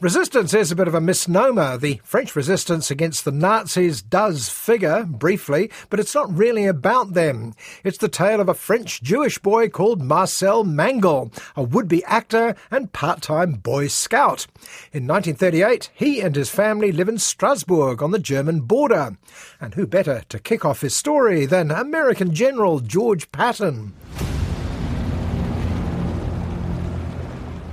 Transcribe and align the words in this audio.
Resistance 0.00 0.54
is 0.54 0.72
a 0.72 0.76
bit 0.76 0.88
of 0.88 0.94
a 0.94 1.00
misnomer. 1.00 1.76
The 1.76 2.00
French 2.02 2.34
resistance 2.34 2.90
against 2.90 3.26
the 3.26 3.30
Nazis 3.30 4.00
does 4.00 4.48
figure, 4.48 5.04
briefly, 5.04 5.70
but 5.90 6.00
it's 6.00 6.14
not 6.14 6.34
really 6.34 6.64
about 6.64 7.12
them. 7.12 7.52
It's 7.84 7.98
the 7.98 8.08
tale 8.08 8.40
of 8.40 8.48
a 8.48 8.54
French 8.54 9.02
Jewish 9.02 9.38
boy 9.38 9.68
called 9.68 10.00
Marcel 10.00 10.64
Mangel, 10.64 11.30
a 11.54 11.62
would-be 11.62 12.02
actor 12.04 12.56
and 12.70 12.94
part-time 12.94 13.52
Boy 13.56 13.88
Scout. 13.88 14.46
In 14.90 15.06
1938, 15.06 15.90
he 15.92 16.22
and 16.22 16.34
his 16.34 16.48
family 16.48 16.92
live 16.92 17.10
in 17.10 17.18
Strasbourg 17.18 18.02
on 18.02 18.10
the 18.10 18.18
German 18.18 18.62
border. 18.62 19.18
And 19.60 19.74
who 19.74 19.86
better 19.86 20.22
to 20.30 20.38
kick 20.38 20.64
off 20.64 20.80
his 20.80 20.96
story 20.96 21.44
than 21.44 21.70
American 21.70 22.32
General 22.32 22.80
George 22.80 23.30
Patton? 23.32 23.92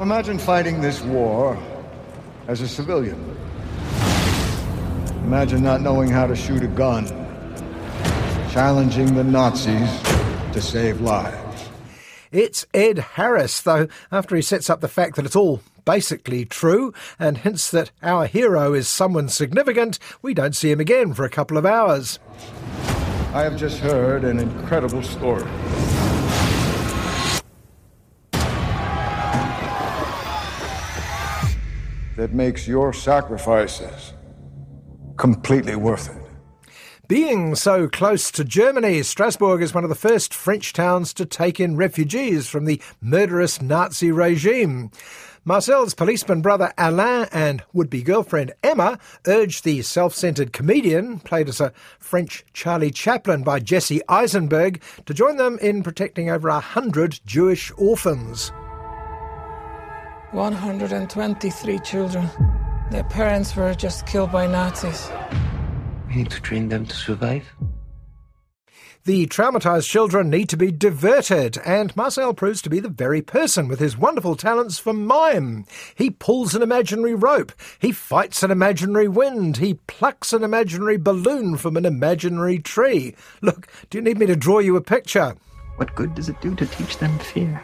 Imagine 0.00 0.38
fighting 0.38 0.80
this 0.80 1.00
war 1.00 1.58
as 2.48 2.60
a 2.60 2.68
civilian. 2.68 3.36
Imagine 5.24 5.62
not 5.62 5.80
knowing 5.80 6.10
how 6.10 6.26
to 6.26 6.36
shoot 6.36 6.62
a 6.62 6.68
gun, 6.68 7.06
challenging 8.50 9.14
the 9.14 9.24
Nazis 9.24 9.90
to 10.52 10.60
save 10.60 11.00
lives. 11.00 11.68
It's 12.30 12.66
Ed 12.72 12.98
Harris, 12.98 13.60
though, 13.60 13.88
after 14.10 14.34
he 14.34 14.42
sets 14.42 14.70
up 14.70 14.80
the 14.80 14.88
fact 14.88 15.16
that 15.16 15.26
it's 15.26 15.36
all 15.36 15.60
basically 15.84 16.44
true 16.44 16.92
and 17.18 17.38
hints 17.38 17.70
that 17.70 17.90
our 18.02 18.26
hero 18.26 18.72
is 18.72 18.88
someone 18.88 19.28
significant, 19.28 19.98
we 20.22 20.34
don't 20.34 20.56
see 20.56 20.70
him 20.70 20.80
again 20.80 21.12
for 21.14 21.24
a 21.24 21.30
couple 21.30 21.56
of 21.58 21.66
hours. 21.66 22.18
I 23.34 23.42
have 23.42 23.56
just 23.56 23.78
heard 23.78 24.24
an 24.24 24.38
incredible 24.38 25.02
story. 25.02 25.44
That 32.22 32.32
makes 32.32 32.68
your 32.68 32.92
sacrifices 32.92 34.12
completely 35.16 35.74
worth 35.74 36.08
it. 36.08 36.22
Being 37.08 37.56
so 37.56 37.88
close 37.88 38.30
to 38.30 38.44
Germany, 38.44 39.02
Strasbourg 39.02 39.60
is 39.60 39.74
one 39.74 39.82
of 39.82 39.90
the 39.90 39.96
first 39.96 40.32
French 40.32 40.72
towns 40.72 41.12
to 41.14 41.26
take 41.26 41.58
in 41.58 41.74
refugees 41.74 42.48
from 42.48 42.64
the 42.64 42.80
murderous 43.00 43.60
Nazi 43.60 44.12
regime. 44.12 44.92
Marcel's 45.44 45.94
policeman 45.94 46.42
brother 46.42 46.72
Alain 46.78 47.26
and 47.32 47.64
would 47.72 47.90
be 47.90 48.04
girlfriend 48.04 48.52
Emma 48.62 49.00
urged 49.26 49.64
the 49.64 49.82
self 49.82 50.14
centered 50.14 50.52
comedian, 50.52 51.18
played 51.18 51.48
as 51.48 51.60
a 51.60 51.72
French 51.98 52.44
Charlie 52.52 52.92
Chaplin 52.92 53.42
by 53.42 53.58
Jesse 53.58 54.00
Eisenberg, 54.08 54.80
to 55.06 55.12
join 55.12 55.38
them 55.38 55.58
in 55.58 55.82
protecting 55.82 56.30
over 56.30 56.48
a 56.48 56.60
hundred 56.60 57.18
Jewish 57.26 57.72
orphans. 57.76 58.52
123 60.32 61.78
children. 61.80 62.28
Their 62.90 63.04
parents 63.04 63.54
were 63.54 63.74
just 63.74 64.06
killed 64.06 64.32
by 64.32 64.46
Nazis. 64.46 65.10
We 66.08 66.16
need 66.16 66.30
to 66.30 66.40
train 66.40 66.68
them 66.68 66.86
to 66.86 66.96
survive. 66.96 67.44
The 69.04 69.26
traumatized 69.26 69.88
children 69.88 70.30
need 70.30 70.48
to 70.50 70.56
be 70.56 70.70
diverted, 70.70 71.58
and 71.64 71.96
Marcel 71.96 72.34
proves 72.34 72.62
to 72.62 72.70
be 72.70 72.78
the 72.78 72.88
very 72.88 73.20
person 73.20 73.66
with 73.66 73.80
his 73.80 73.98
wonderful 73.98 74.36
talents 74.36 74.78
for 74.78 74.92
mime. 74.92 75.66
He 75.96 76.08
pulls 76.08 76.54
an 76.54 76.62
imaginary 76.62 77.16
rope, 77.16 77.50
he 77.80 77.90
fights 77.90 78.44
an 78.44 78.52
imaginary 78.52 79.08
wind, 79.08 79.56
he 79.56 79.74
plucks 79.88 80.32
an 80.32 80.44
imaginary 80.44 80.98
balloon 80.98 81.56
from 81.56 81.76
an 81.76 81.84
imaginary 81.84 82.60
tree. 82.60 83.16
Look, 83.40 83.66
do 83.90 83.98
you 83.98 84.02
need 84.02 84.18
me 84.18 84.26
to 84.26 84.36
draw 84.36 84.60
you 84.60 84.76
a 84.76 84.80
picture? 84.80 85.34
What 85.76 85.96
good 85.96 86.14
does 86.14 86.28
it 86.28 86.40
do 86.40 86.54
to 86.54 86.66
teach 86.66 86.98
them 86.98 87.18
fear? 87.18 87.60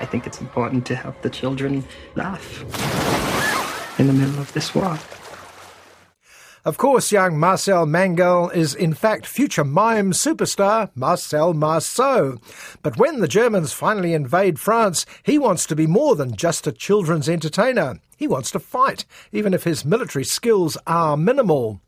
I 0.00 0.06
think 0.06 0.26
it's 0.26 0.40
important 0.40 0.86
to 0.86 0.96
help 0.96 1.20
the 1.22 1.30
children 1.30 1.84
laugh 2.16 2.64
in 4.00 4.06
the 4.06 4.12
middle 4.12 4.40
of 4.40 4.52
this 4.54 4.74
war. 4.74 4.98
Of 6.62 6.76
course, 6.76 7.10
young 7.10 7.38
Marcel 7.38 7.86
Mangel 7.86 8.50
is 8.50 8.74
in 8.74 8.92
fact 8.92 9.26
future 9.26 9.64
mime 9.64 10.12
superstar 10.12 10.90
Marcel 10.94 11.54
Marceau. 11.54 12.38
But 12.82 12.98
when 12.98 13.20
the 13.20 13.28
Germans 13.28 13.72
finally 13.72 14.12
invade 14.12 14.58
France, 14.58 15.06
he 15.22 15.38
wants 15.38 15.64
to 15.66 15.76
be 15.76 15.86
more 15.86 16.16
than 16.16 16.36
just 16.36 16.66
a 16.66 16.72
children's 16.72 17.30
entertainer. 17.30 17.98
He 18.16 18.28
wants 18.28 18.50
to 18.50 18.58
fight, 18.58 19.06
even 19.32 19.54
if 19.54 19.64
his 19.64 19.86
military 19.86 20.24
skills 20.24 20.76
are 20.86 21.16
minimal. 21.16 21.80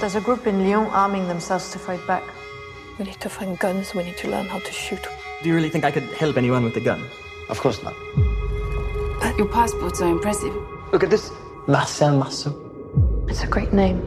There's 0.00 0.14
a 0.14 0.22
group 0.22 0.46
in 0.46 0.60
Lyon 0.60 0.86
arming 0.86 1.28
themselves 1.28 1.70
to 1.72 1.78
fight 1.78 2.04
back. 2.06 2.24
We 2.98 3.04
need 3.04 3.20
to 3.20 3.28
find 3.28 3.58
guns, 3.58 3.94
we 3.94 4.04
need 4.04 4.16
to 4.18 4.30
learn 4.30 4.46
how 4.46 4.60
to 4.60 4.72
shoot. 4.72 5.06
Do 5.42 5.48
you 5.50 5.54
really 5.54 5.68
think 5.68 5.84
I 5.84 5.90
could 5.90 6.04
help 6.04 6.38
anyone 6.38 6.64
with 6.64 6.76
a 6.76 6.80
gun? 6.80 7.04
Of 7.48 7.60
course 7.60 7.82
not. 7.82 7.94
But 9.20 9.36
your 9.36 9.48
passports 9.48 10.00
are 10.00 10.08
impressive. 10.08 10.54
Look 10.92 11.02
at 11.02 11.10
this. 11.10 11.30
Marcel 11.66 12.16
Marceau. 12.16 12.54
It's 13.28 13.42
a 13.42 13.46
great 13.46 13.72
name. 13.72 14.02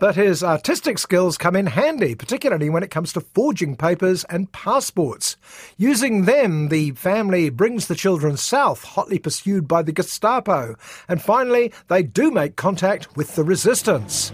But 0.00 0.14
his 0.14 0.44
artistic 0.44 0.98
skills 0.98 1.36
come 1.36 1.56
in 1.56 1.66
handy, 1.66 2.14
particularly 2.14 2.70
when 2.70 2.84
it 2.84 2.90
comes 2.90 3.12
to 3.12 3.20
forging 3.20 3.74
papers 3.74 4.22
and 4.24 4.50
passports. 4.52 5.36
Using 5.76 6.24
them, 6.24 6.68
the 6.68 6.92
family 6.92 7.50
brings 7.50 7.88
the 7.88 7.96
children 7.96 8.36
south, 8.36 8.84
hotly 8.84 9.18
pursued 9.18 9.66
by 9.66 9.82
the 9.82 9.92
Gestapo. 9.92 10.76
And 11.08 11.20
finally, 11.20 11.72
they 11.88 12.04
do 12.04 12.30
make 12.30 12.54
contact 12.54 13.16
with 13.16 13.34
the 13.34 13.42
resistance. 13.42 14.32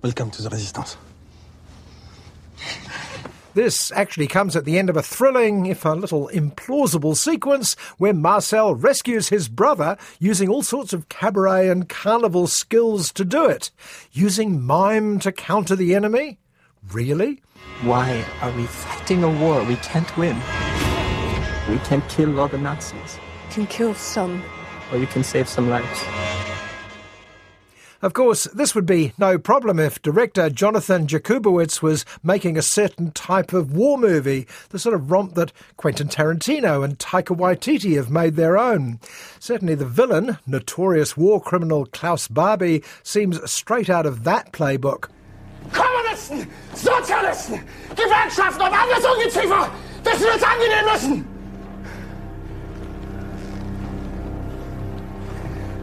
Welcome 0.00 0.30
to 0.30 0.42
the 0.42 0.50
Resistance. 0.50 0.96
This 3.54 3.90
actually 3.90 4.28
comes 4.28 4.54
at 4.54 4.64
the 4.64 4.78
end 4.78 4.88
of 4.88 4.96
a 4.96 5.02
thrilling, 5.02 5.66
if 5.66 5.84
a 5.84 5.88
little 5.88 6.30
implausible 6.32 7.16
sequence 7.16 7.74
where 7.96 8.14
Marcel 8.14 8.76
rescues 8.76 9.30
his 9.30 9.48
brother 9.48 9.96
using 10.20 10.48
all 10.48 10.62
sorts 10.62 10.92
of 10.92 11.08
cabaret 11.08 11.68
and 11.68 11.88
carnival 11.88 12.46
skills 12.46 13.12
to 13.14 13.24
do 13.24 13.46
it. 13.46 13.72
Using 14.12 14.62
mime 14.62 15.18
to 15.18 15.32
counter 15.32 15.74
the 15.74 15.96
enemy? 15.96 16.38
Really? 16.92 17.42
Why 17.82 18.24
are 18.40 18.52
we 18.52 18.66
fighting 18.66 19.24
a 19.24 19.28
war 19.28 19.64
we 19.64 19.74
can't 19.76 20.16
win? 20.16 20.36
We 21.68 21.78
can't 21.78 22.08
kill 22.08 22.38
all 22.38 22.46
the 22.46 22.58
Nazis. 22.58 23.18
Can 23.50 23.66
kill 23.66 23.94
some. 23.94 24.44
Or 24.92 24.98
you 24.98 25.08
can 25.08 25.24
save 25.24 25.48
some 25.48 25.68
lives. 25.68 26.27
Of 28.00 28.12
course, 28.12 28.44
this 28.54 28.76
would 28.76 28.86
be 28.86 29.12
no 29.18 29.38
problem 29.38 29.80
if 29.80 30.00
director 30.00 30.48
Jonathan 30.50 31.08
Jakubowicz 31.08 31.82
was 31.82 32.04
making 32.22 32.56
a 32.56 32.62
certain 32.62 33.10
type 33.10 33.52
of 33.52 33.72
war 33.72 33.98
movie, 33.98 34.46
the 34.68 34.78
sort 34.78 34.94
of 34.94 35.10
romp 35.10 35.34
that 35.34 35.52
Quentin 35.76 36.06
Tarantino 36.06 36.84
and 36.84 36.96
Taika 37.00 37.36
Waititi 37.36 37.96
have 37.96 38.08
made 38.08 38.36
their 38.36 38.56
own. 38.56 39.00
Certainly 39.40 39.74
the 39.74 39.84
villain, 39.84 40.38
notorious 40.46 41.16
war 41.16 41.40
criminal 41.40 41.86
Klaus 41.86 42.28
Barbie, 42.28 42.84
seems 43.02 43.40
straight 43.50 43.90
out 43.90 44.06
of 44.06 44.22
that 44.22 44.52
playbook. 44.52 45.08
Kommunisten, 45.72 46.46
Sozialisten, 46.74 47.60
Gewerkschaften 47.96 48.62
und 48.62 48.72
alles 48.72 49.04
Ungeziefer, 49.04 49.72
das 50.04 50.20
wir 50.20 50.34
uns 50.34 50.42
angenehm 50.44 50.84
müssen! 50.92 51.38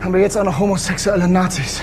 Haben 0.01 0.13
wir 0.13 0.21
jetzt 0.21 0.37
auch 0.37 0.45
noch 0.45 0.57
homosexuelle 0.57 1.27
Nazis? 1.27 1.81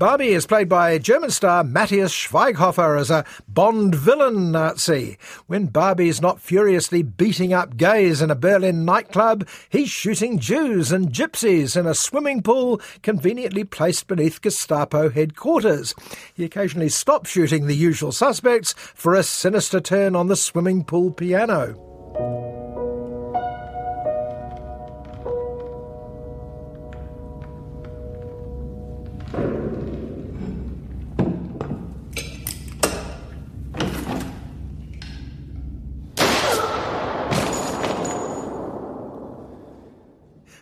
Barbie 0.00 0.28
is 0.28 0.46
played 0.46 0.70
by 0.70 0.96
German 0.96 1.28
star 1.28 1.62
Matthias 1.62 2.10
Schweighofer 2.10 2.98
as 2.98 3.10
a 3.10 3.26
Bond 3.46 3.94
villain 3.94 4.50
Nazi. 4.50 5.18
When 5.46 5.66
Barbie's 5.66 6.22
not 6.22 6.40
furiously 6.40 7.02
beating 7.02 7.52
up 7.52 7.76
gays 7.76 8.22
in 8.22 8.30
a 8.30 8.34
Berlin 8.34 8.86
nightclub, 8.86 9.46
he's 9.68 9.90
shooting 9.90 10.38
Jews 10.38 10.90
and 10.90 11.12
gypsies 11.12 11.78
in 11.78 11.86
a 11.86 11.94
swimming 11.94 12.40
pool 12.42 12.80
conveniently 13.02 13.62
placed 13.62 14.06
beneath 14.06 14.40
Gestapo 14.40 15.10
headquarters. 15.10 15.94
He 16.32 16.44
occasionally 16.46 16.88
stops 16.88 17.28
shooting 17.28 17.66
the 17.66 17.76
usual 17.76 18.10
suspects 18.10 18.72
for 18.72 19.14
a 19.14 19.22
sinister 19.22 19.80
turn 19.80 20.16
on 20.16 20.28
the 20.28 20.36
swimming 20.36 20.82
pool 20.82 21.10
piano. 21.10 21.89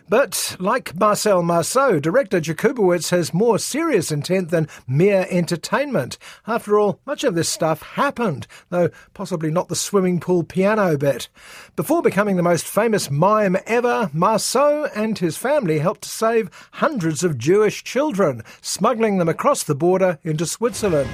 But 0.09 0.55
like 0.59 0.95
Marcel 0.95 1.43
Marceau, 1.43 1.99
director 1.99 2.41
Jakubowicz 2.41 3.11
has 3.11 3.31
more 3.31 3.59
serious 3.59 4.11
intent 4.11 4.49
than 4.49 4.67
mere 4.87 5.27
entertainment. 5.29 6.17
After 6.47 6.79
all, 6.79 6.99
much 7.05 7.23
of 7.23 7.35
this 7.35 7.47
stuff 7.47 7.83
happened, 7.83 8.47
though 8.69 8.89
possibly 9.13 9.51
not 9.51 9.69
the 9.69 9.75
swimming 9.75 10.19
pool 10.19 10.43
piano 10.43 10.97
bit. 10.97 11.29
Before 11.75 12.01
becoming 12.01 12.37
the 12.37 12.43
most 12.43 12.65
famous 12.65 13.11
mime 13.11 13.55
ever, 13.67 14.09
Marceau 14.11 14.85
and 14.95 15.15
his 15.19 15.37
family 15.37 15.77
helped 15.77 16.01
to 16.01 16.09
save 16.09 16.49
hundreds 16.73 17.23
of 17.23 17.37
Jewish 17.37 17.83
children, 17.83 18.41
smuggling 18.61 19.19
them 19.19 19.29
across 19.29 19.63
the 19.63 19.75
border 19.75 20.17
into 20.23 20.47
Switzerland. 20.47 21.11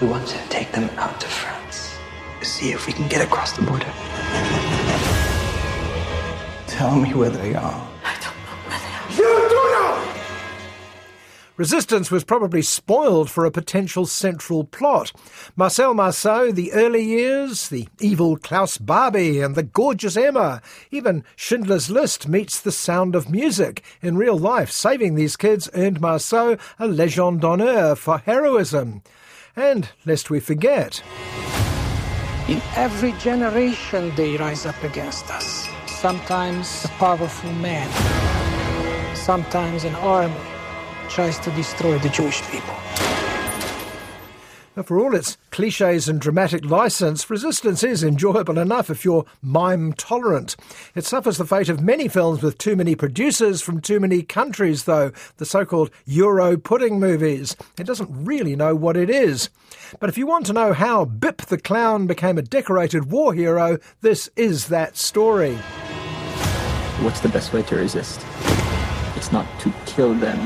We 0.00 0.06
want 0.06 0.28
to 0.28 0.38
take 0.50 0.70
them 0.70 0.88
out 0.98 1.20
to 1.20 1.26
France. 1.26 1.98
See 2.42 2.70
if 2.70 2.86
we 2.86 2.92
can 2.92 3.08
get 3.08 3.22
across 3.22 3.52
the 3.56 3.62
border. 3.62 3.92
Tell 6.80 6.96
me 6.96 7.12
where 7.12 7.28
they 7.28 7.54
are. 7.54 7.88
I 8.06 8.14
don't 8.22 8.36
know 8.46 8.56
where 8.64 8.78
they 8.78 8.94
are. 8.96 9.10
You 9.18 9.48
do 9.50 9.54
know! 9.54 10.12
Resistance 11.58 12.10
was 12.10 12.24
probably 12.24 12.62
spoiled 12.62 13.28
for 13.28 13.44
a 13.44 13.50
potential 13.50 14.06
central 14.06 14.64
plot. 14.64 15.12
Marcel 15.56 15.92
Marceau, 15.92 16.50
the 16.50 16.72
early 16.72 17.04
years, 17.04 17.68
the 17.68 17.86
evil 18.00 18.38
Klaus 18.38 18.78
Barbie, 18.78 19.42
and 19.42 19.56
the 19.56 19.62
gorgeous 19.62 20.16
Emma. 20.16 20.62
Even 20.90 21.22
Schindler's 21.36 21.90
List 21.90 22.28
meets 22.28 22.58
the 22.58 22.72
sound 22.72 23.14
of 23.14 23.28
music. 23.28 23.84
In 24.00 24.16
real 24.16 24.38
life, 24.38 24.70
saving 24.70 25.16
these 25.16 25.36
kids 25.36 25.68
earned 25.74 26.00
Marceau 26.00 26.56
a 26.78 26.88
Legion 26.88 27.36
d'honneur 27.36 27.94
for 27.94 28.16
heroism. 28.16 29.02
And 29.54 29.90
lest 30.06 30.30
we 30.30 30.40
forget. 30.40 31.02
In 32.48 32.62
every 32.74 33.12
generation, 33.18 34.14
they 34.16 34.38
rise 34.38 34.64
up 34.64 34.82
against 34.82 35.30
us 35.30 35.68
sometimes 36.00 36.86
a 36.86 36.88
powerful 36.96 37.52
man, 37.52 37.86
sometimes 39.14 39.84
an 39.84 39.94
army 39.96 40.34
tries 41.10 41.38
to 41.38 41.50
destroy 41.50 41.98
the 41.98 42.08
Jewish 42.08 42.40
people. 42.50 42.74
Now, 44.74 44.82
for 44.84 44.98
all 44.98 45.14
its 45.14 45.36
cliches 45.50 46.08
and 46.08 46.18
dramatic 46.18 46.64
license, 46.64 47.28
Resistance 47.28 47.84
is 47.84 48.02
enjoyable 48.02 48.58
enough 48.58 48.88
if 48.88 49.04
you're 49.04 49.26
mime 49.42 49.92
tolerant. 49.92 50.56
It 50.94 51.04
suffers 51.04 51.36
the 51.36 51.44
fate 51.44 51.68
of 51.68 51.82
many 51.82 52.08
films 52.08 52.40
with 52.40 52.56
too 52.56 52.76
many 52.76 52.94
producers 52.94 53.60
from 53.60 53.82
too 53.82 54.00
many 54.00 54.22
countries, 54.22 54.84
though, 54.84 55.12
the 55.36 55.44
so 55.44 55.66
called 55.66 55.90
Euro 56.06 56.56
pudding 56.56 56.98
movies. 56.98 57.56
It 57.78 57.84
doesn't 57.84 58.24
really 58.24 58.56
know 58.56 58.74
what 58.74 58.96
it 58.96 59.10
is. 59.10 59.50
But 59.98 60.08
if 60.08 60.16
you 60.16 60.26
want 60.26 60.46
to 60.46 60.54
know 60.54 60.72
how 60.72 61.04
Bip 61.04 61.42
the 61.42 61.58
Clown 61.58 62.06
became 62.06 62.38
a 62.38 62.42
decorated 62.42 63.10
war 63.10 63.34
hero, 63.34 63.76
this 64.00 64.30
is 64.34 64.68
that 64.68 64.96
story. 64.96 65.58
What's 67.02 67.20
the 67.20 67.30
best 67.30 67.52
way 67.54 67.62
to 67.62 67.76
resist? 67.76 68.20
It's 69.16 69.32
not 69.32 69.46
to 69.60 69.72
kill 69.86 70.14
them. 70.14 70.38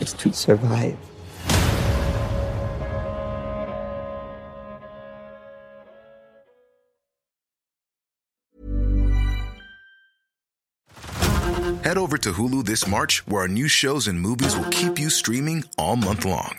It's 0.00 0.12
to 0.14 0.32
survive. 0.32 0.98
Head 11.84 11.96
over 11.96 12.18
to 12.18 12.32
Hulu 12.32 12.64
this 12.64 12.86
March, 12.86 13.26
where 13.26 13.42
our 13.42 13.48
new 13.48 13.68
shows 13.68 14.08
and 14.08 14.20
movies 14.20 14.56
will 14.56 14.68
keep 14.70 14.98
you 14.98 15.08
streaming 15.08 15.64
all 15.78 15.96
month 15.96 16.24
long. 16.24 16.58